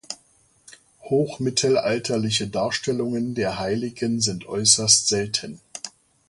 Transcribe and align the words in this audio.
Hochmittelalterliche 1.03 2.47
Darstellungen 2.47 3.35
der 3.35 3.59
Heiligen 3.59 4.19
sind 4.19 4.47
äußerst 4.47 5.07
selten. 5.07 5.61